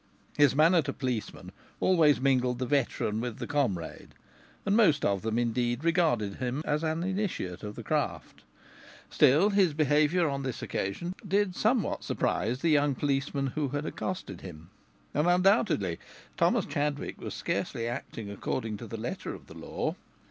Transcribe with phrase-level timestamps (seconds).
[0.35, 4.15] His manner to policemen always mingled the veteran with the comrade,
[4.65, 8.41] and most of them indeed regarded him as an initiate of the craft.
[9.11, 14.41] Still, his behaviour on this occasion did somewhat surprise the young policeman who had accosted
[14.41, 14.71] him.
[15.13, 15.99] And undoubtedly
[16.35, 19.95] Thomas Chadwick was scarcely acting according to the letter of the law.